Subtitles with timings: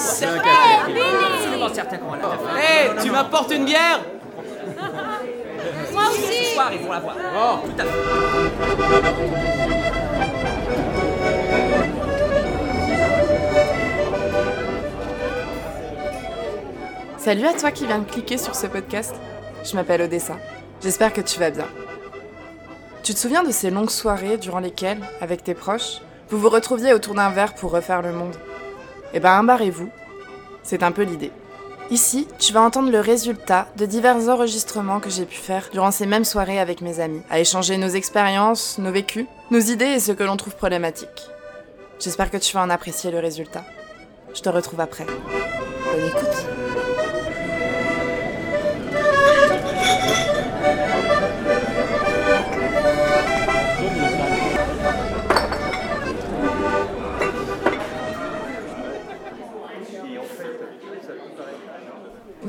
[0.00, 2.56] absolument certain qu'on va la faire.
[2.56, 4.00] Hé, tu m'apportes une bière
[5.92, 7.16] Moi aussi Ce soir, ils vont la voir.
[7.36, 7.90] Oh, tout à fait.
[17.18, 19.14] Salut à toi qui viens de cliquer sur ce podcast.
[19.62, 20.36] Je m'appelle Odessa.
[20.82, 21.66] J'espère que tu vas bien.
[23.02, 26.94] Tu te souviens de ces longues soirées durant lesquelles, avec tes proches, vous vous retrouviez
[26.94, 28.36] autour d'un verre pour refaire le monde?
[29.14, 29.90] Eh ben, embarrez-vous.
[30.62, 31.32] C'est un peu l'idée.
[31.90, 36.06] Ici, tu vas entendre le résultat de divers enregistrements que j'ai pu faire durant ces
[36.06, 40.12] mêmes soirées avec mes amis, à échanger nos expériences, nos vécus, nos idées et ce
[40.12, 41.28] que l'on trouve problématique.
[41.98, 43.64] J'espère que tu vas en apprécier le résultat.
[44.34, 45.04] Je te retrouve après.
[45.04, 46.59] Bonne écoute.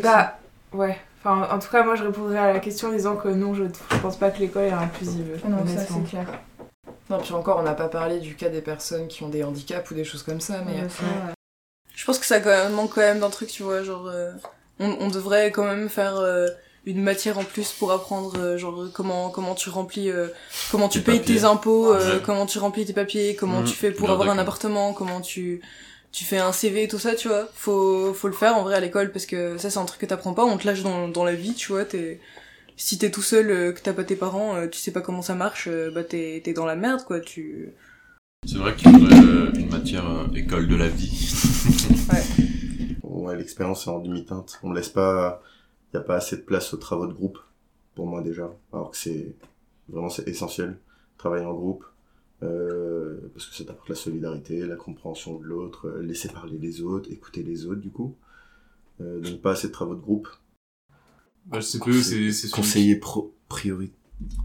[0.03, 0.39] Bah,
[0.73, 0.97] ouais.
[1.23, 3.63] Enfin, en tout cas, moi, je répondrais à la question en disant que non, je,
[3.91, 5.39] je pense pas que l'école est inclusive.
[5.47, 6.25] Non, ça c'est clair.
[7.09, 9.89] Non, puis encore, on n'a pas parlé du cas des personnes qui ont des handicaps
[9.91, 10.81] ou des choses comme ça, mais...
[10.81, 11.33] Ouais, ça, ouais.
[11.93, 14.31] Je pense que ça quand même, manque quand même d'un truc, tu vois, genre, euh,
[14.79, 16.47] on, on devrait quand même faire euh,
[16.85, 20.27] une matière en plus pour apprendre, euh, genre, comment, comment tu remplis, euh,
[20.71, 21.35] comment tu payes papiers.
[21.35, 22.21] tes impôts, euh, Ouais.
[22.25, 23.65] comment tu remplis tes papiers, comment Mhm.
[23.65, 25.61] tu fais pour avoir un appartement, comment tu,
[26.11, 27.47] tu fais un CV, tout ça, tu vois.
[27.53, 30.05] Faut, faut le faire en vrai à l'école parce que ça, c'est un truc que
[30.05, 32.19] t'apprends pas, on te lâche dans, dans la vie, tu vois, t'es,
[32.75, 35.21] si t'es tout seul, euh, que t'as pas tes parents, euh, tu sais pas comment
[35.21, 37.73] ça marche, euh, bah t'es, t'es dans la merde, quoi, tu...
[38.43, 41.29] C'est vrai qu'il faudrait euh, une matière euh, école de la vie.
[43.03, 44.59] Ouais, l'expérience est en demi-teinte.
[44.63, 45.43] On me laisse pas,
[45.93, 47.37] y a pas assez de place aux travaux de groupe,
[47.93, 48.51] pour moi déjà.
[48.73, 49.35] Alors que c'est,
[49.89, 50.79] vraiment c'est essentiel.
[51.19, 51.85] Travailler en groupe,
[52.43, 56.81] euh, parce que ça t'apporte la solidarité, la compréhension de l'autre, euh, laisser parler les
[56.81, 58.15] autres, écouter les autres du coup.
[58.99, 60.27] Euh, donc pas assez de travaux de groupe.
[61.47, 63.93] Bah, le CPE, c'est, c'est celui- Conseiller pro, priorité,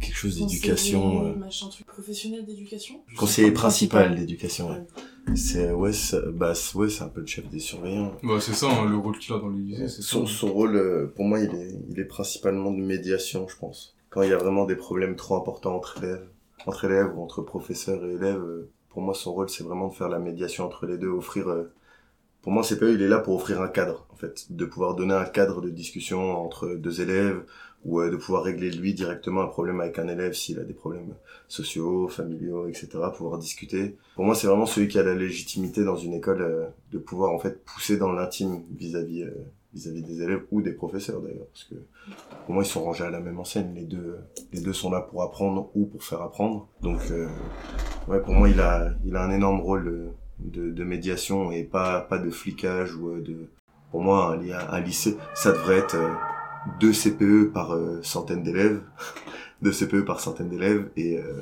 [0.01, 1.27] quelque chose d'éducation.
[1.27, 2.95] euh, Machin truc professionnel d'éducation?
[3.19, 5.35] Conseiller principal d'éducation, ouais.
[5.37, 8.13] C'est, ouais, ça- bah, c'est- ouais, c'est un peu le chef des surveillants.
[8.23, 10.09] Bah, c'est ça, hein, le rôle qu'il a dans les lycées, c'est ça.
[10.09, 13.95] Son, son rôle, pour moi, il est, il est principalement de médiation, je pense.
[14.09, 16.27] Quand il y a vraiment des problèmes trop importants entre élèves,
[16.67, 19.95] entre élèves ou entre professeurs et élèves, euh, pour moi, son rôle, c'est vraiment de
[19.95, 21.49] faire la médiation entre les deux, offrir.
[21.49, 21.73] euh,
[22.43, 25.15] pour moi, CPE, il est là pour offrir un cadre, en fait, de pouvoir donner
[25.15, 27.45] un cadre de discussion entre deux élèves
[27.85, 30.75] ou euh, de pouvoir régler lui directement un problème avec un élève s'il a des
[30.75, 31.15] problèmes
[31.49, 32.89] sociaux, familiaux, etc.
[33.17, 33.97] Pouvoir discuter.
[34.15, 37.39] Pour moi, c'est vraiment celui qui a la légitimité dans une école de pouvoir en
[37.39, 39.25] fait pousser dans l'intime vis-à-vis
[39.77, 41.75] vis-à-vis des élèves ou des professeurs d'ailleurs, parce que
[42.47, 43.73] pour moi ils sont rangés à la même enseigne.
[43.75, 44.17] Les deux,
[44.53, 46.69] les deux sont là pour apprendre ou pour faire apprendre.
[46.83, 47.29] Donc euh,
[48.09, 52.01] ouais, pour moi il a, il a un énorme rôle de, de médiation et pas,
[52.01, 53.49] pas de flicage ou euh, de.
[53.91, 54.39] Pour moi
[54.71, 56.13] un, lycée, ça devrait être euh,
[56.81, 58.83] deux CPE par euh, centaine d'élèves,
[59.63, 61.41] deux CPE par centaine d'élèves et, euh,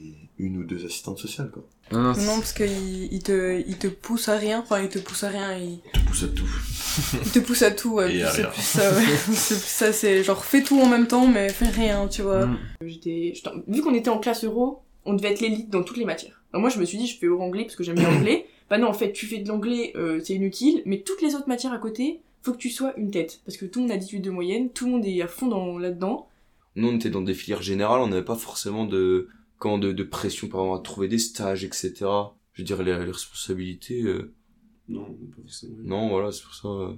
[0.00, 1.64] et une ou deux assistantes sociales quoi.
[1.90, 5.28] Non, parce qu'il il te, il te pousse à rien, enfin, il te pousse à
[5.28, 6.48] rien, il, Tout pousse à tout.
[7.24, 8.22] Il te pousse à tout, ouais.
[8.32, 9.04] C'est plus ça, ouais.
[9.32, 12.46] c'est plus ça, c'est genre, fais tout en même temps, mais fais rien, tu vois.
[12.46, 12.58] Mm.
[12.86, 16.04] J'étais, j'étais- vu qu'on était en classe euro, on devait être l'élite dans toutes les
[16.04, 16.42] matières.
[16.52, 18.46] Alors moi je me suis dit je fais euro anglais parce que j'aime bien l'anglais.
[18.70, 21.48] Bah non en fait tu fais de l'anglais euh, c'est inutile, mais toutes les autres
[21.48, 23.98] matières à côté, faut que tu sois une tête parce que tout le monde a
[23.98, 26.28] 18 de moyenne, tout le monde est à fond dans là-dedans.
[26.76, 29.28] Nous, on était dans des filières générales, on n'avait pas forcément de,
[29.58, 31.92] comment, de, de pression par exemple à trouver des stages, etc.
[32.52, 34.32] Je veux dire, les, les responsabilités, euh,
[34.88, 35.76] Non, pas forcément.
[35.84, 36.68] non, voilà, c'est pour ça.
[36.68, 36.92] euh,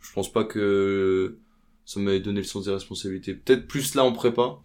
[0.00, 1.38] je pense pas que
[1.84, 3.34] ça m'avait donné le sens des responsabilités.
[3.34, 4.58] Peut-être plus là en prépa,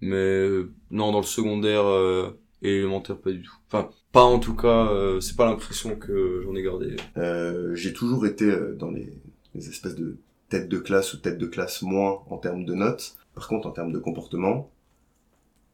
[0.00, 3.54] mais euh, non, dans le secondaire euh, et élémentaire, pas du tout.
[3.68, 6.96] Enfin, pas en tout cas, euh, c'est pas l'impression que j'en ai gardé.
[7.16, 9.12] Euh, j'ai toujours été euh, dans les,
[9.54, 10.16] les espèces de
[10.48, 13.16] tête de classe ou tête de classe moins en termes de notes.
[13.34, 14.70] Par contre, en termes de comportement,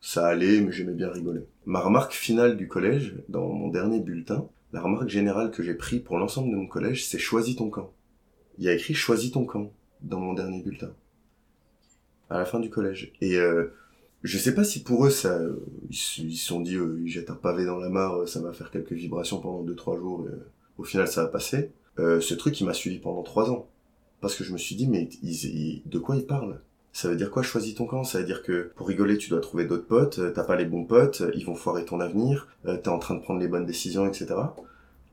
[0.01, 1.41] ça allait, mais j'aimais bien rigoler.
[1.65, 6.01] Ma remarque finale du collège, dans mon dernier bulletin, la remarque générale que j'ai pris
[6.01, 7.93] pour l'ensemble de mon collège, c'est choisis ton camp.
[8.59, 9.73] Il y a écrit choisis ton camp
[10.03, 10.93] dans mon dernier bulletin.
[12.31, 13.13] À la fin du collège.
[13.21, 13.73] Et euh,
[14.23, 15.39] je sais pas si pour eux, ça,
[15.91, 18.93] ils se sont dit, euh, ils un pavé dans la mare, ça va faire quelques
[18.93, 20.27] vibrations pendant deux trois jours.
[20.29, 20.49] Et, euh,
[20.79, 21.71] au final, ça va passer.
[21.99, 23.69] Euh, ce truc, il m'a suivi pendant trois ans.
[24.21, 26.61] Parce que je me suis dit, mais ils- ils- de quoi ils parlent?
[26.97, 28.05] Ça veut dire quoi, choisis ton camp?
[28.05, 30.65] Ça veut dire que pour rigoler, tu dois trouver d'autres potes, euh, t'as pas les
[30.65, 33.49] bons potes, euh, ils vont foirer ton avenir, euh, t'es en train de prendre les
[33.49, 34.35] bonnes décisions, etc.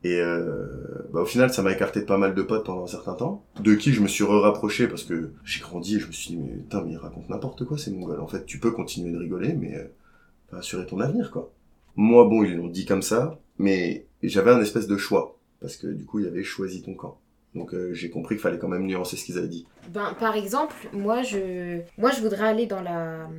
[0.05, 0.65] Et euh,
[1.11, 3.43] bah, au final, ça m'a écarté de pas mal de potes pendant un certain temps,
[3.59, 6.37] de qui je me suis re-rapproché parce que j'ai grandi et je me suis dit,
[6.37, 8.21] mais putain, mais ils racontent n'importe quoi ces mongols.
[8.21, 11.51] En fait, tu peux continuer de rigoler, mais euh, assurer ton avenir, quoi.
[11.97, 15.37] Moi, bon, ils l'ont dit comme ça, mais j'avais un espèce de choix.
[15.59, 17.19] parce que du coup il y avait choisi ton camp.
[17.55, 19.67] Donc euh, j'ai compris qu'il fallait quand même nuancer ce qu'ils avaient dit.
[19.89, 23.29] Ben, par exemple, moi je, moi, je voudrais aller dans la,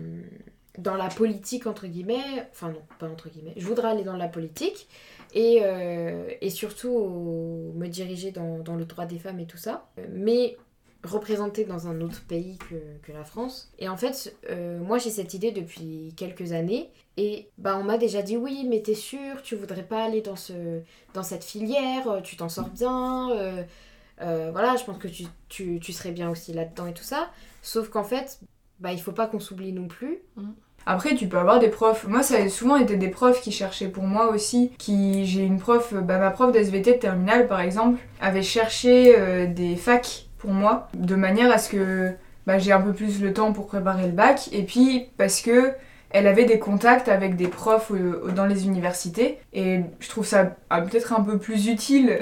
[0.78, 2.46] dans la politique, entre guillemets.
[2.50, 3.55] Enfin, non, pas entre guillemets.
[3.56, 4.88] Je voudrais aller dans la politique
[5.34, 9.88] et, euh, et surtout me diriger dans, dans le droit des femmes et tout ça.
[10.12, 10.56] Mais
[11.02, 13.72] représenter dans un autre pays que, que la France.
[13.78, 16.90] Et en fait, euh, moi j'ai cette idée depuis quelques années.
[17.17, 20.37] Et bah, on m'a déjà dit oui, mais t'es sûr, tu voudrais pas aller dans,
[20.37, 20.81] ce,
[21.12, 23.28] dans cette filière, tu t'en sors bien.
[24.22, 25.26] Euh, voilà, je pense que tu,
[25.78, 27.31] tu, serais bien aussi là-dedans et tout ça.
[27.62, 28.40] Sauf qu'en fait,
[28.81, 30.19] bah, il faut pas qu'on s'oublie non plus.
[30.87, 32.06] Après, tu peux avoir des profs.
[32.06, 34.72] Moi, ça a souvent été des profs qui cherchaient pour moi aussi.
[34.78, 39.46] Qui, j'ai une prof, bah, ma prof d'SVT de terminale par exemple, avait cherché euh,
[39.46, 42.12] des facs pour moi, de manière à ce que
[42.46, 44.49] bah, j'ai un peu plus le temps pour préparer le bac.
[44.52, 45.72] Et puis parce que
[46.14, 49.38] elle avait des contacts avec des profs euh, dans les universités.
[49.52, 52.20] Et je trouve ça ah, peut-être un peu plus utile.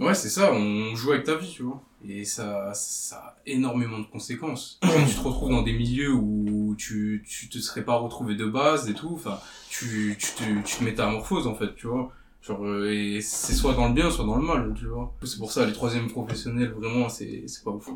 [0.00, 1.82] Ouais, c'est ça, on joue avec ta vie, tu vois.
[2.08, 4.78] Et ça, ça a énormément de conséquences.
[4.82, 8.46] Quand tu te retrouves dans des milieux où tu, tu te serais pas retrouvé de
[8.46, 12.12] base et tout, enfin, tu, tu te, tu te métamorphoses, en fait, tu vois.
[12.40, 15.12] Genre, euh, et c'est soit dans le bien, soit dans le mal, tu vois.
[15.24, 17.88] C'est pour ça, les troisièmes professionnels, vraiment, c'est, c'est pas ouf.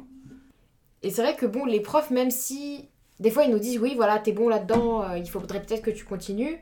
[1.05, 2.88] Et c'est vrai que bon, les profs, même si
[3.21, 5.91] des fois ils nous disent oui, voilà, t'es bon là-dedans, euh, il faudrait peut-être que
[5.91, 6.59] tu continues,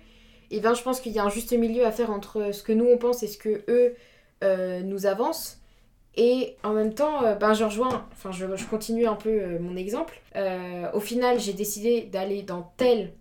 [0.51, 2.73] et bien je pense qu'il y a un juste milieu à faire entre ce que
[2.73, 3.95] nous on pense et ce que eux
[4.43, 5.61] euh, nous avancent.
[6.17, 9.77] Et en même temps, euh, ben je rejoins, enfin je, je continue un peu mon
[9.77, 10.21] exemple.
[10.93, 13.15] Au final, j'ai décidé d'aller dans tel,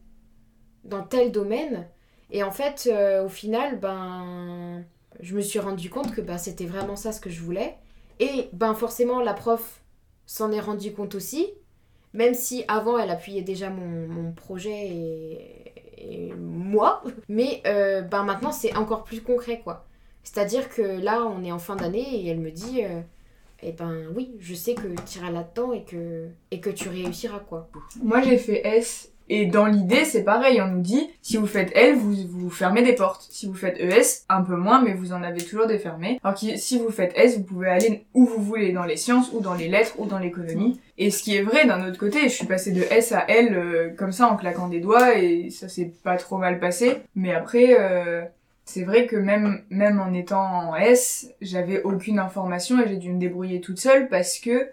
[0.83, 1.87] dans tel domaine.
[2.29, 2.87] Et en fait,
[3.23, 4.83] au final, ben,
[5.19, 7.77] je me suis rendu compte que ben, c'était vraiment ça ce que je voulais.
[8.19, 9.81] Et ben forcément, la prof
[10.25, 11.47] s'en est rendu compte aussi,
[12.13, 17.01] même si avant elle appuyait déjà mon, mon projet et, moi.
[17.29, 19.85] Mais euh, ben maintenant, c'est encore plus concret, quoi.
[20.23, 22.99] C'est-à-dire que là, on est en fin d'année et elle me dit, euh,
[23.61, 27.39] eh ben oui, je sais que tu iras là-dedans et que, et que tu réussiras,
[27.39, 27.69] quoi.
[28.01, 29.12] Moi, j'ai fait S.
[29.29, 32.83] Et dans l'idée, c'est pareil, on nous dit, si vous faites L, vous, vous fermez
[32.83, 33.25] des portes.
[33.29, 36.19] Si vous faites ES, un peu moins, mais vous en avez toujours des fermées.
[36.23, 39.31] Alors que si vous faites S, vous pouvez aller où vous voulez, dans les sciences,
[39.33, 40.79] ou dans les lettres, ou dans l'économie.
[40.97, 43.55] Et ce qui est vrai, d'un autre côté, je suis passée de S à L
[43.55, 46.97] euh, comme ça, en claquant des doigts, et ça s'est pas trop mal passé.
[47.15, 48.23] Mais après, euh,
[48.65, 53.11] c'est vrai que même, même en étant en S, j'avais aucune information et j'ai dû
[53.11, 54.69] me débrouiller toute seule parce que,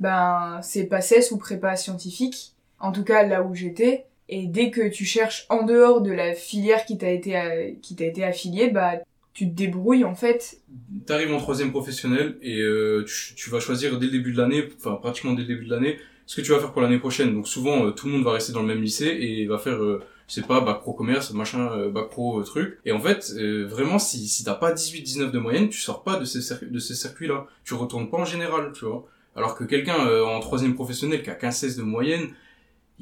[0.00, 4.06] ben, c'est pas CES ou prépa scientifique en tout cas là où j'étais.
[4.28, 7.96] Et dès que tu cherches en dehors de la filière qui t'a été, euh, qui
[7.96, 8.94] t'a été affiliée, bah
[9.34, 10.58] tu te débrouilles en fait.
[11.06, 13.04] T'arrives en troisième professionnel et euh,
[13.36, 15.98] tu, vas choisir dès le début de l'année, enfin pratiquement dès le début de l'année,
[16.26, 17.34] ce que tu vas faire pour l'année prochaine.
[17.34, 19.82] Donc souvent, euh, tout le monde va rester dans le même lycée et va faire,
[19.82, 22.78] euh, je sais pas, bac pro commerce, machin, euh, bac pro truc.
[22.84, 26.18] Et en fait, euh, vraiment, si, si t'as pas 18-19 de moyenne, tu sors pas
[26.18, 27.46] de ces, de ces circuits-là.
[27.64, 29.06] Tu retournes pas en général, tu vois.
[29.34, 32.28] Alors que quelqu'un euh, en troisième professionnel qui a 15-16 de moyenne,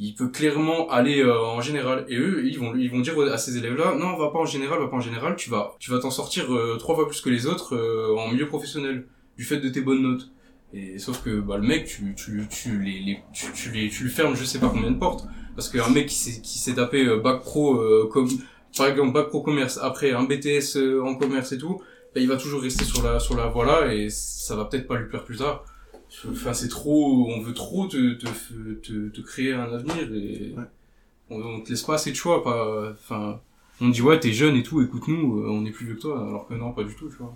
[0.00, 2.06] il peut clairement aller euh, en général.
[2.08, 4.46] Et eux ils vont ils vont dire à ces élèves là non va pas en
[4.46, 7.20] général va pas en général tu vas tu vas t'en sortir euh, trois fois plus
[7.20, 9.06] que les autres euh, en milieu professionnel
[9.36, 10.30] du fait de tes bonnes notes
[10.72, 14.10] et sauf que bah le mec tu tu tu les, tu, tu les tu le
[14.10, 15.24] fermes je sais pas combien de portes.
[15.56, 18.28] Parce qu'un mec qui s'est qui s'est tapé euh, bac pro euh, comme
[18.76, 21.82] par exemple bac pro commerce après un BTS euh, en commerce et tout
[22.14, 24.86] bah, il va toujours rester sur la sur la voie là et ça va peut-être
[24.86, 25.64] pas lui plaire plus tard
[26.28, 28.26] Enfin, c'est trop, on veut trop te, te,
[28.74, 30.54] te, te créer un avenir et
[31.30, 33.40] on, on te laisse pas assez de choix, pas, enfin,
[33.80, 36.20] on dit ouais, t'es jeune et tout, écoute-nous, euh, on est plus vieux que toi,
[36.20, 37.34] alors que non, pas du tout, tu vois.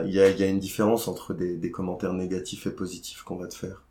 [0.00, 2.70] A- Il y a, il y a une différence entre des, des commentaires négatifs et
[2.70, 3.82] positifs qu'on va te faire.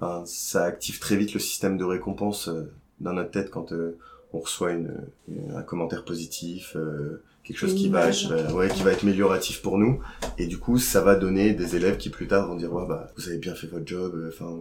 [0.00, 3.98] Enfin, ça active très vite le système de récompense euh, dans notre tête quand euh,
[4.32, 4.94] on reçoit une,
[5.28, 9.62] une- un commentaire positif, euh, quelque chose qui va, va- ouais, qui va être amélioratif
[9.62, 10.00] pour nous.
[10.38, 13.10] Et du coup, ça va donner des élèves qui plus tard vont dire ouais bah
[13.16, 14.54] vous avez bien fait votre job, euh, enfin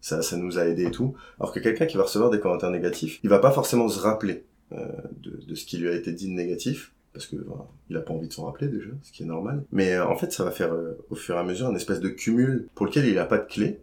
[0.00, 1.14] ça, ça nous a aidé et tout.
[1.38, 4.44] Alors que quelqu'un qui va recevoir des commentaires négatifs, il va pas forcément se rappeler
[4.72, 4.88] euh,
[5.22, 8.00] de, de ce qui lui a été dit de négatif parce que voilà, il a
[8.00, 9.62] pas envie de s'en rappeler déjà, ce qui est normal.
[9.70, 12.00] Mais euh, en fait, ça va faire euh, au fur et à mesure une espèce
[12.00, 13.80] de cumul pour lequel il a pas de clé,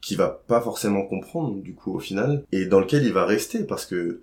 [0.00, 3.62] qui va pas forcément comprendre du coup au final, et dans lequel il va rester
[3.62, 4.20] parce que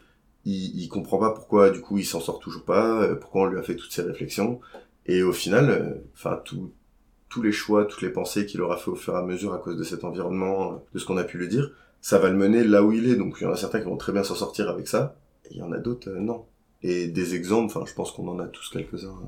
[0.49, 3.45] il, il comprend pas pourquoi du coup il s'en sort toujours pas, euh, pourquoi on
[3.45, 4.59] lui a fait toutes ces réflexions,
[5.05, 8.95] et au final, euh, enfin tous les choix, toutes les pensées qu'il aura fait au
[8.95, 11.37] fur et à mesure à cause de cet environnement, euh, de ce qu'on a pu
[11.37, 13.15] lui dire, ça va le mener là où il est.
[13.15, 15.15] Donc il y en a certains qui vont très bien s'en sortir avec ça,
[15.45, 16.45] et il y en a d'autres non.
[16.81, 19.19] Et des exemples, je pense qu'on en a tous quelques-uns.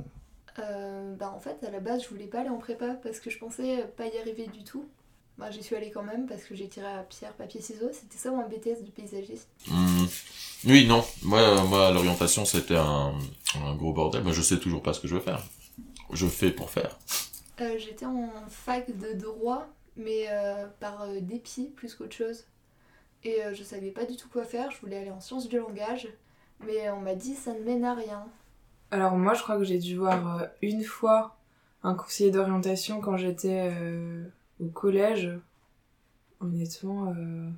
[1.19, 3.37] Bah en fait à la base je voulais pas aller en prépa parce que je
[3.37, 4.85] pensais pas y arriver du tout.
[5.37, 7.89] Bah, j'y suis allée quand même parce que j'ai tiré à pierre, papier, ciseaux.
[7.91, 9.47] C'était ça mon BTS de paysagiste.
[9.67, 10.05] Hmm.
[10.65, 11.03] Oui, non.
[11.23, 13.13] Moi, moi l'orientation, c'était un,
[13.55, 14.23] un gros bordel.
[14.23, 15.41] Moi, je sais toujours pas ce que je veux faire.
[16.11, 16.97] Je fais pour faire.
[17.61, 22.45] Euh, J'étais en fac de droit, mais euh, par euh, dépit plus qu'autre chose.
[23.23, 25.57] Et euh, je savais pas du tout quoi faire, je voulais aller en sciences du
[25.57, 26.07] langage,
[26.65, 28.25] mais on m'a dit ça ne mène à rien.
[28.89, 31.37] Alors moi, je crois que j'ai dû voir euh, une fois
[31.83, 34.23] un conseiller d'orientation quand j'étais euh,
[34.61, 35.29] au collège.
[36.39, 37.49] Honnêtement, euh,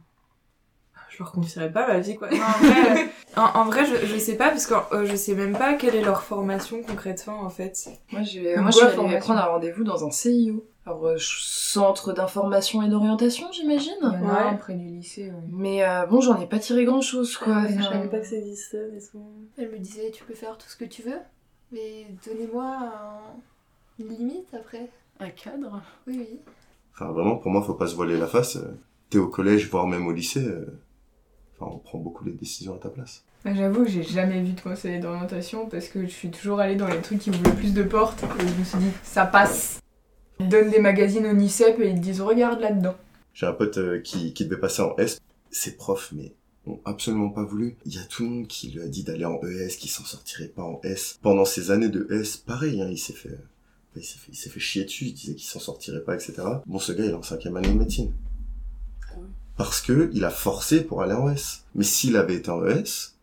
[1.10, 2.29] je leur confierais pas ma vie quoi.
[2.29, 3.03] Non, en vrai,
[3.38, 5.75] euh, en, en vrai, je, je sais pas parce que euh, je sais même pas
[5.75, 7.88] quelle est leur formation concrètement en fait.
[8.12, 10.65] Moi, je formation prendre un rendez-vous dans un CIO.
[10.86, 13.95] Alors, euh, centre d'information et d'orientation, j'imagine.
[14.01, 15.43] Il y en a un près du lycée, ouais.
[15.48, 17.65] Mais euh, bon, j'en ai pas tiré grand chose, quoi.
[17.69, 19.31] Je Enfin, savais pas que ça existait, mais souvent.
[19.57, 21.19] Elle me disait tu peux faire tout ce que tu veux,
[21.72, 24.89] mais donnez-moi un- une limite après.
[25.22, 25.81] Un cadre?
[26.05, 26.39] Oui, oui.
[26.93, 28.57] Enfin, vraiment, pour moi, faut pas se voiler la face.
[28.57, 28.77] euh,
[29.09, 30.45] T'es au collège, voire même au lycée.
[30.45, 30.65] euh,
[31.59, 33.23] Enfin, on prend beaucoup les décisions à ta place.
[33.45, 36.75] Bah, J'avoue que j'ai jamais vu de conseiller d'orientation parce que je suis toujours allée
[36.75, 39.25] dans les trucs qui ouvrent le plus de portes et je me suis dit ça
[39.25, 39.79] passe.
[40.39, 42.95] Ils donnent des magazines au NICEP et ils disent regarde là-dedans.
[43.33, 45.19] J'ai un pote euh, qui, qui devait passer en S.
[45.51, 46.33] Ses profs, mais
[46.65, 47.75] ont absolument pas voulu.
[47.85, 50.03] Il y a tout le monde qui lui a dit d'aller en ES, qu'il s'en
[50.05, 51.19] sortirait pas en S.
[51.21, 53.38] Pendant ces années de S, pareil, hein, il s'est fait,
[54.00, 55.05] il s'est fait, il s'est fait chier dessus.
[55.05, 56.33] Il disait qu'il s'en sortirait pas, etc.
[56.65, 58.12] Bon, ce gars, il est en cinquième année de médecine.
[59.57, 61.65] Parce que il a forcé pour aller en S.
[61.75, 63.13] Mais s'il avait été en ES,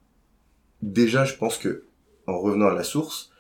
[0.83, 1.85] déjà, je pense que,
[2.27, 3.31] en revenant à la source,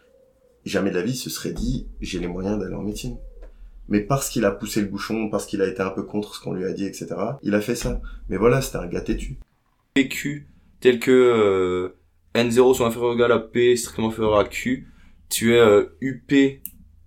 [0.64, 3.16] jamais de la vie il se serait dit, j'ai les moyens d'aller en médecine
[3.90, 6.40] mais parce qu'il a poussé le bouchon, parce qu'il a été un peu contre ce
[6.40, 7.08] qu'on lui a dit, etc.,
[7.42, 8.00] il a fait ça.
[8.28, 9.38] Mais voilà, c'était un gars têtu.
[9.94, 10.46] PQ
[10.78, 11.96] tel que euh,
[12.34, 14.88] N0 sont inférieurs ou égal à P strictement inférieur à Q,
[15.28, 16.32] tu es euh, UP,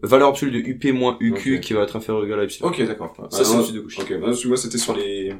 [0.03, 1.61] valeur absolue de UP moins UQ Ok.
[1.61, 2.67] qui va être inférieur ou égal à Epsilon.
[2.69, 3.13] Ok, d'accord.
[3.17, 4.01] Ça, Ah, c'est non, au-dessus de Cauchy.
[4.01, 5.33] Ok, bah, moi c'était sur les,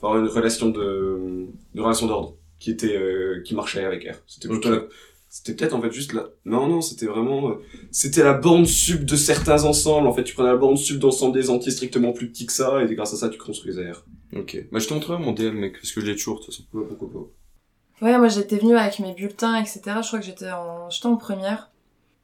[0.00, 4.16] enfin une relation de, de relation d'ordre qui était, euh, qui marchait avec R.
[4.26, 4.74] C'était plutôt Ok.
[4.74, 4.88] la-
[5.30, 7.54] c'était peut-être en fait juste la, non non, c'était vraiment,
[7.90, 10.06] c'était la borne sub de certains ensembles.
[10.08, 12.82] En fait, tu prenais la borne sub d'ensemble des entiers strictement plus petits que ça,
[12.82, 14.04] et grâce à ça, tu construisais R.
[14.34, 14.66] Ok.
[14.72, 16.64] Bah, je te montrerai mon DM, mec, parce que je l'ai toujours, de toute façon.
[16.72, 18.06] Ouais, pourquoi pas.
[18.06, 19.80] Ouais, moi j'étais venue avec mes bulletins, etc.
[20.02, 21.70] Je crois que j'étais en, j'étais en première.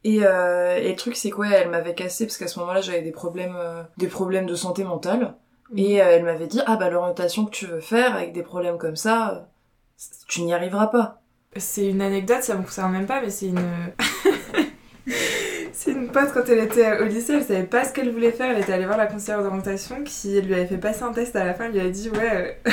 [0.05, 3.01] Et, euh, et le truc c'est quoi, elle m'avait cassé parce qu'à ce moment-là j'avais
[3.01, 5.33] des problèmes, euh, des problèmes de santé mentale.
[5.75, 8.77] Et euh, elle m'avait dit ah bah l'orientation que tu veux faire avec des problèmes
[8.77, 9.39] comme ça, euh,
[10.27, 11.23] tu n'y arriveras pas.
[11.55, 13.67] C'est une anecdote, ça me concerne même pas, mais c'est une.
[15.73, 18.51] c'est une pote quand elle était au lycée, elle savait pas ce qu'elle voulait faire,
[18.51, 21.43] elle était allée voir la conseillère d'orientation qui lui avait fait passer un test à
[21.43, 22.59] la fin, elle lui a dit ouais.
[22.67, 22.71] euh,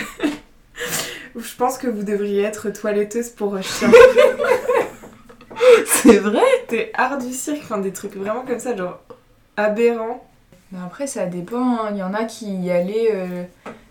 [1.34, 3.90] Je pense que vous devriez être toiletteuse pour chien.
[6.02, 8.99] C'est vrai T'es art du cirque, enfin des trucs vraiment comme ça, genre
[9.56, 10.25] aberrants.
[10.73, 11.76] Mais après, ça dépend.
[11.85, 11.88] hein.
[11.92, 13.11] Il y en a qui y allaient.
[13.12, 13.42] euh,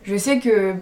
[0.04, 0.74] Je sais que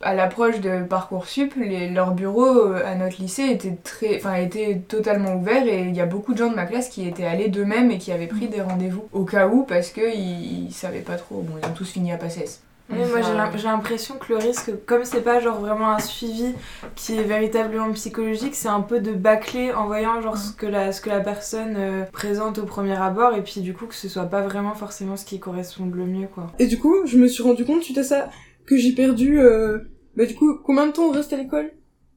[0.00, 1.88] à l'approche de Parcoursup, les...
[1.90, 6.00] leurs bureaux euh, à notre lycée étaient très, enfin, étaient totalement ouverts et il y
[6.00, 8.46] a beaucoup de gens de ma classe qui étaient allés d'eux-mêmes et qui avaient pris
[8.46, 11.42] des rendez-vous au cas où parce que ils, ils savaient pas trop.
[11.42, 12.60] Bon, ils ont tous fini à PACES.
[12.90, 15.98] Oui, moi j'ai l'im- j'ai l'impression que le risque, comme c'est pas genre vraiment un
[15.98, 16.54] suivi
[16.96, 20.90] qui est véritablement psychologique, c'est un peu de bâcler en voyant genre ce que la,
[20.92, 24.08] ce que la personne euh, présente au premier abord et puis du coup que ce
[24.08, 26.50] soit pas vraiment forcément ce qui corresponde le mieux quoi.
[26.58, 28.30] Et du coup, je me suis rendu compte suite à ça
[28.64, 29.38] que j'ai perdu.
[29.38, 29.78] Euh...
[30.16, 31.70] Bah du coup, combien de temps on reste à l'école?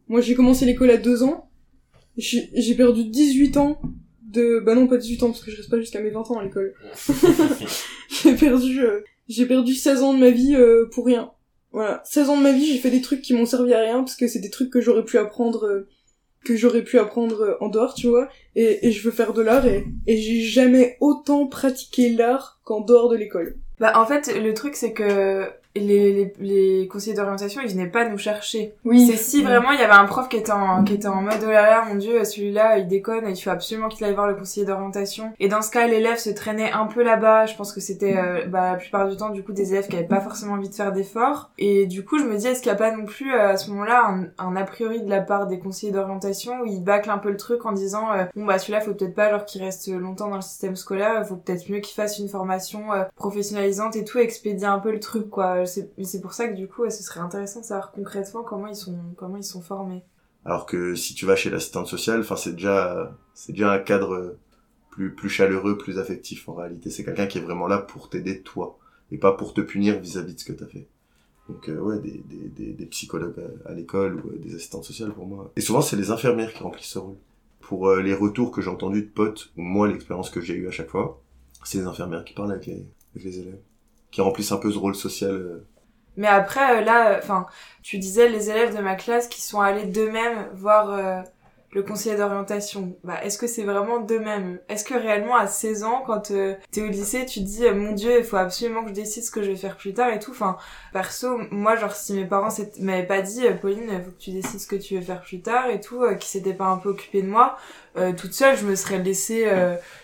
[0.08, 1.50] Moi, j'ai commencé l'école à 2 ans.
[2.18, 3.82] J'ai j'ai perdu 18 ans
[4.22, 4.60] de.
[4.66, 6.44] Bah non, pas 18 ans parce que je reste pas jusqu'à mes 20 ans à
[6.44, 6.74] l'école.
[8.10, 8.82] j'ai perdu.
[8.82, 11.32] euh, J'ai perdu 16 ans de ma vie euh, pour rien.
[11.72, 14.00] Voilà, 16 ans de ma vie, j'ai fait des trucs qui m'ont servi à rien
[14.04, 15.66] parce que c'est des trucs que j'aurais pu apprendre.
[15.66, 15.88] euh,
[16.44, 19.44] que j'aurais pu apprendre euh, en dehors, tu vois, et, et je veux faire de
[19.44, 23.58] l'art et, et j'ai jamais autant pratiqué l'art qu'en dehors de l'école.
[23.80, 28.08] Bah en fait le truc c'est que les, les, les conseillers d'orientation ils venaient pas
[28.08, 28.74] nous chercher.
[28.84, 29.08] Oui.
[29.08, 31.40] C'est si vraiment il y avait un prof qui était en, qui était en mode
[31.44, 34.36] oh là là mon dieu celui-là il déconne il faut absolument qu'il aille voir le
[34.36, 35.34] conseiller d'orientation.
[35.40, 37.46] Et dans ce cas l'élève se traînait un peu là-bas.
[37.46, 39.96] Je pense que c'était euh, bah, la plupart du temps du coup des élèves qui
[39.96, 41.52] avaient pas forcément envie de faire d'efforts.
[41.58, 43.58] Et du coup je me dis est-ce qu'il y a pas non plus euh, à
[43.58, 47.12] ce moment-là un, un a priori de la part des conseillers d'orientation où ils bâclent
[47.12, 49.64] un peu le truc en disant euh, bon bah celui-là faut peut-être pas genre qu'il
[49.64, 53.96] reste longtemps dans le système scolaire, faut peut-être mieux qu'il fasse une formation euh, professionnalisante
[53.96, 55.61] et tout, expédier un peu le truc quoi.
[55.66, 58.76] C'est c'est pour ça que du coup ce serait intéressant de savoir concrètement comment ils
[58.76, 60.04] sont comment ils sont formés.
[60.46, 64.38] Alors que si tu vas chez l'assistante sociale, enfin c'est déjà c'est déjà un cadre
[64.90, 66.90] plus plus chaleureux, plus affectif en réalité.
[66.90, 68.80] C'est quelqu'un qui est vraiment là pour t'aider toi
[69.12, 70.88] et pas pour te punir vis-à-vis de ce que t'as fait.
[71.50, 75.26] Donc euh, ouais, des, des, des, psychologues à, l'école ou euh, des assistantes sociales pour
[75.26, 75.52] moi.
[75.56, 77.18] Et souvent c'est les infirmières qui remplissent ce rôle.
[77.60, 80.68] Pour euh, les retours que j'ai entendus de potes ou moi l'expérience que j'ai eue
[80.68, 81.22] à chaque fois,
[81.64, 82.70] c'est les infirmières qui parlent avec
[83.16, 83.60] les élèves,
[84.12, 85.32] qui remplissent un peu ce rôle social.
[85.32, 85.68] euh,
[86.18, 87.46] Mais après, euh, là, enfin,
[87.84, 91.22] tu disais les élèves de ma classe qui sont allés d'eux-mêmes voir euh,
[91.74, 94.60] le conseiller d'orientation, bah, est-ce que c'est vraiment de même?
[94.68, 97.94] Est-ce que réellement à 16 ans, quand euh, t'es au lycée, tu dis euh, mon
[97.94, 100.20] Dieu, il faut absolument que je décide ce que je vais faire plus tard et
[100.20, 100.32] tout?
[100.32, 100.58] Enfin,
[100.92, 102.50] perso, moi, genre si mes parents
[102.80, 105.22] m'avaient pas dit euh, Pauline, il faut que tu décides ce que tu veux faire
[105.22, 107.58] plus tard et tout, qui s'étaient pas un peu occupés de moi,
[108.18, 109.50] toute seule, je me serais laissée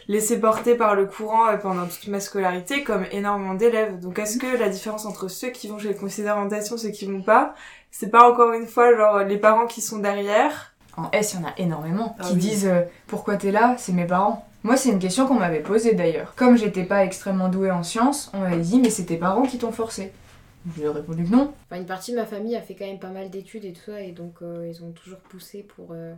[0.09, 3.99] laissée porter par le courant pendant toute ma scolarité, comme énormément d'élèves.
[3.99, 7.05] Donc, est-ce que la différence entre ceux qui vont chez le conseiller d'orientation, ceux qui
[7.05, 7.55] vont pas,
[7.91, 11.43] c'est pas encore une fois genre les parents qui sont derrière en S, il y
[11.43, 12.39] en a énormément Ah qui oui.
[12.39, 14.47] disent euh, pourquoi t'es là, c'est mes parents.
[14.63, 16.33] Moi, c'est une question qu'on m'avait posée d'ailleurs.
[16.35, 19.57] Comme j'étais pas extrêmement douée en sciences, on m'avait dit mais c'est tes parents qui
[19.57, 20.11] t'ont forcé.
[20.75, 21.53] Je lui ai répondu que non.
[21.69, 23.83] Enfin, une partie de ma famille a fait quand même pas mal d'études et tout
[23.85, 26.13] ça, et donc euh, ils ont toujours poussé pour euh,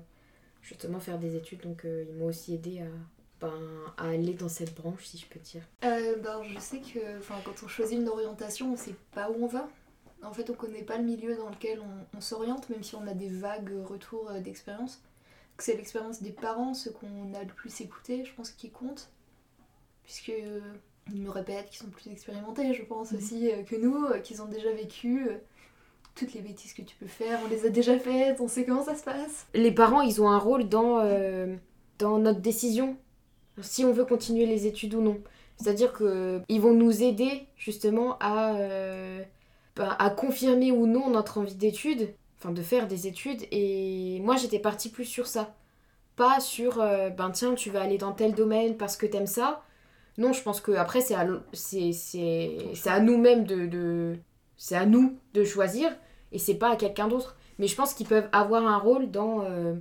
[0.63, 3.53] justement faire des études, donc euh, ils m'ont aussi aidé à, ben,
[3.97, 5.61] à aller dans cette branche, si je peux dire.
[5.83, 9.43] Euh, ben, je sais que enfin, quand on choisit une orientation, on sait pas où
[9.43, 9.67] on va.
[10.23, 13.07] En fait, on connaît pas le milieu dans lequel on, on s'oriente, même si on
[13.07, 15.01] a des vagues retours euh, d'expérience.
[15.57, 19.09] C'est l'expérience des parents, ce qu'on a le plus écouté, je pense, qui compte.
[20.03, 20.59] Puisque euh,
[21.13, 24.41] ils nous répètent qu'ils sont plus expérimentés, je pense aussi, euh, que nous, euh, qu'ils
[24.41, 25.27] ont déjà vécu.
[25.29, 25.37] euh,
[26.15, 28.83] toutes les bêtises que tu peux faire, on les a déjà faites, on sait comment
[28.83, 29.47] ça se passe.
[29.53, 31.01] Les parents, ils ont un rôle dans,
[31.97, 32.97] dans notre décision,
[33.61, 35.21] si on veut continuer les études ou non.
[35.55, 38.53] C'est-à-dire qu'ils vont nous aider justement à,
[39.79, 43.43] à confirmer ou non notre envie d'études, enfin de faire des études.
[43.51, 45.55] Et moi, j'étais partie plus sur ça.
[46.15, 49.63] Pas sur, euh, ben tiens, tu vas aller dans tel domaine parce que t'aimes ça.
[50.17, 51.25] Non, je pense que après c'est à,
[52.85, 54.17] à nous-mêmes de, de-
[54.57, 55.91] c'est à nous de choisir
[56.31, 57.37] et c'est pas à quelqu'un d'autre.
[57.57, 59.75] Mais je pense qu'ils peuvent avoir un rôle dans euh,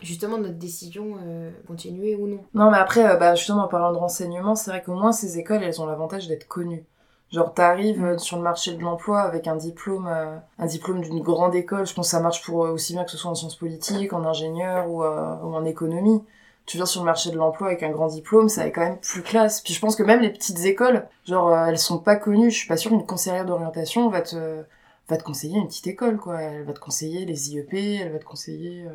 [0.00, 2.44] justement notre décision euh, continuer ou non.
[2.54, 5.38] Non, mais après, euh, bah, justement, en parlant de renseignement, c'est vrai qu'au moins ces
[5.38, 6.84] écoles, elles ont l'avantage d'être connues.
[7.32, 11.22] Genre, t'arrives euh, sur le marché de l'emploi avec un diplôme, euh, un diplôme d'une
[11.22, 11.86] grande école.
[11.86, 14.12] Je pense que ça marche pour euh, aussi bien que ce soit en sciences politiques,
[14.12, 16.22] en ingénieur ou, en économie.
[16.66, 18.98] Tu viens sur le marché de l'emploi avec un grand diplôme, ça est quand même
[18.98, 19.62] plus classe.
[19.62, 22.50] Puis je pense que même les petites écoles, genre, euh, elles sont pas connues.
[22.50, 24.62] Je suis pas sûre qu'une conseillère d'orientation va te,
[25.08, 26.40] va te conseiller une petite école, quoi.
[26.40, 28.86] Elle va te conseiller les IEP, elle va te conseiller...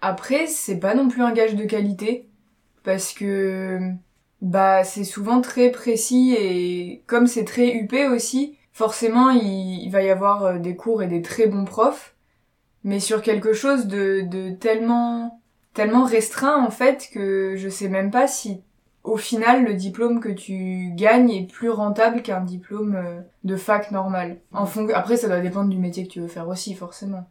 [0.00, 2.28] Après, c'est pas non plus un gage de qualité
[2.82, 3.80] parce que
[4.42, 10.02] bah c'est souvent très précis et comme c'est très huppé aussi, forcément il, il va
[10.02, 12.14] y avoir euh, des cours et des très bons profs,
[12.84, 15.40] mais sur quelque chose de, de tellement
[15.74, 18.62] tellement restreint en fait que je sais même pas si
[19.04, 23.90] au final le diplôme que tu gagnes est plus rentable qu'un diplôme euh, de fac
[23.92, 24.40] normal.
[24.52, 27.28] En fon- Après ça doit dépendre du métier que tu veux faire aussi forcément.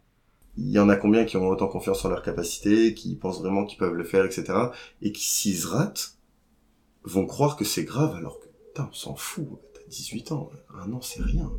[0.57, 3.65] Il y en a combien qui ont autant confiance en leurs capacités, qui pensent vraiment
[3.65, 4.71] qu'ils peuvent le faire, etc.
[5.01, 6.15] Et qui, s'ils ratent,
[7.03, 9.47] vont croire que c'est grave alors que, putain, on s'en fout.
[9.73, 10.49] T'as 18 ans.
[10.73, 11.51] Un an, c'est rien.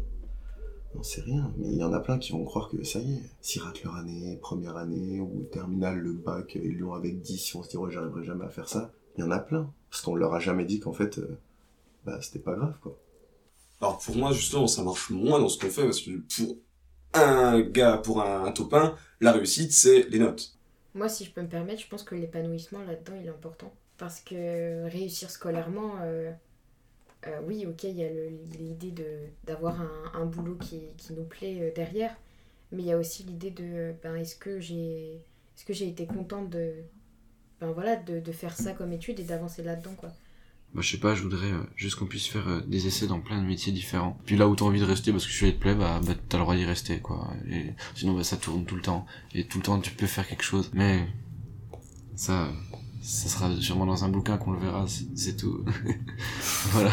[0.94, 1.52] Non, c'est rien.
[1.57, 3.83] Mais il y en a plein qui vont croire que ça y est, s'ils ratent
[3.83, 7.70] leur année, première année, ou terminale, le bac, ils l'ont avec 10, ils vont se
[7.70, 8.92] dire, ouais, j'arriverai jamais à faire ça.
[9.16, 9.72] Il y en a plein.
[9.90, 11.38] Parce qu'on leur a jamais dit qu'en fait, euh,
[12.04, 12.98] bah, c'était pas grave, quoi.
[13.80, 16.57] Alors pour moi, justement, ça marche moins dans ce qu'on fait, parce que pour
[17.12, 20.57] un gars, pour un, un topin, la réussite, c'est les notes.
[20.94, 23.72] Moi, si je peux me permettre, je pense que l'épanouissement là-dedans, il est important.
[23.98, 26.33] Parce que réussir scolairement, euh,
[27.26, 28.09] euh, oui, ok, il y a
[28.59, 28.92] l'idée
[29.44, 29.80] d'avoir
[30.14, 32.14] un, boulot qui, qui nous plaît euh, derrière,
[32.72, 35.20] mais il y a aussi l'idée de, ben, est-ce que j'ai
[35.68, 36.72] j'ai été contente de,
[37.61, 40.11] ben, voilà, de, de faire ça comme étude et d'avancer là-dedans, quoi.
[40.74, 43.46] Bah, je sais pas, je voudrais juste qu'on puisse faire des essais dans plein de
[43.46, 44.18] métiers différents.
[44.26, 46.37] Puis là où t'as envie de rester parce que celui-là te plaît, bah, bah t'as
[46.37, 47.33] le droit d'y rester, quoi.
[47.94, 49.07] Sinon, bah, ça tourne tout le temps.
[49.33, 50.72] Et tout le temps, tu peux faire quelque chose.
[50.74, 51.07] Mais,
[52.16, 52.50] ça,
[53.05, 55.64] ça sera sûrement dans un bouquin qu'on le verra, c'est- tout.
[56.73, 56.90] voilà.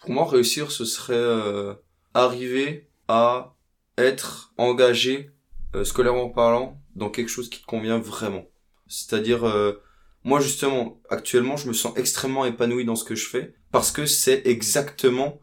[0.00, 1.74] Pour moi, réussir, ce serait euh,
[2.12, 3.54] arriver à
[3.96, 5.30] être engagé,
[5.74, 8.44] euh, scolairement parlant, dans quelque chose qui te convient vraiment.
[8.86, 9.80] C'est-à-dire, euh,
[10.24, 14.04] moi justement, actuellement, je me sens extrêmement épanoui dans ce que je fais, parce que
[14.04, 15.40] c'est exactement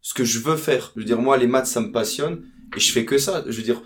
[0.00, 0.92] ce que je veux faire.
[0.96, 3.44] Je veux dire, moi, les maths, ça me passionne, et je fais que ça.
[3.46, 3.82] Je veux dire...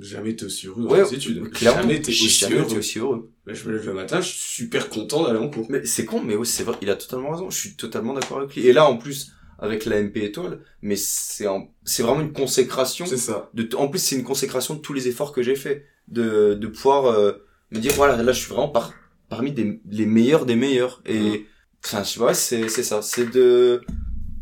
[0.00, 1.50] Jamais été aussi heureux dans Ouais, les études.
[1.50, 2.78] clairement, Jamais j'ai aussi jamais heureux.
[2.78, 2.98] aussi
[3.46, 5.66] je me lève le matin, je suis super content d'aller en cours.
[5.68, 7.50] Mais c'est con, mais ouais, c'est vrai, il a totalement raison.
[7.50, 8.66] Je suis totalement d'accord avec lui.
[8.66, 11.46] Et là, en plus, avec la MP étoile, mais c'est
[11.84, 13.06] c'est vraiment une consécration.
[13.06, 13.50] C'est ça.
[13.54, 15.84] De, en plus, c'est une consécration de tous les efforts que j'ai fait.
[16.08, 17.32] De, de pouvoir euh,
[17.70, 18.92] me dire, voilà, là, je suis vraiment par,
[19.28, 21.02] parmi des, les meilleurs des meilleurs.
[21.06, 21.46] Et,
[21.84, 23.02] enfin, je sais pas, c'est, c'est ça.
[23.02, 23.82] C'est de,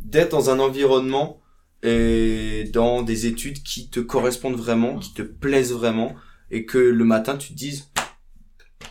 [0.05, 1.40] d'être dans un environnement
[1.83, 6.14] et dans des études qui te correspondent vraiment, qui te plaisent vraiment,
[6.51, 7.91] et que le matin tu te dises,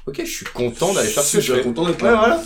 [0.05, 2.11] ok, je suis content d'aller faire ce que je suis content d'être là.
[2.11, 2.41] Ouais, voilà.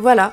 [0.00, 0.32] Voilà,